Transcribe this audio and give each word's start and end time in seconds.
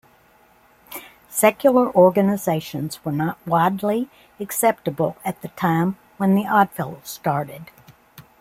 Secular 1.29 1.95
organizations 1.95 3.05
were 3.05 3.11
not 3.11 3.37
widely 3.45 4.09
acceptable 4.39 5.15
at 5.23 5.39
the 5.43 5.49
time 5.49 5.95
when 6.17 6.33
the 6.33 6.47
Odd 6.47 6.71
Fellows 6.71 7.01
started. 7.07 7.69